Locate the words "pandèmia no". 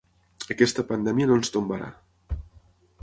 0.93-1.37